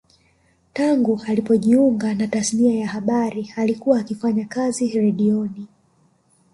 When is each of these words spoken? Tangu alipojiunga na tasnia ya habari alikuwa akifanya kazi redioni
Tangu 0.73 1.21
alipojiunga 1.27 2.13
na 2.15 2.27
tasnia 2.27 2.79
ya 2.79 2.87
habari 2.87 3.53
alikuwa 3.55 3.99
akifanya 3.99 4.45
kazi 4.45 4.87
redioni 4.87 5.67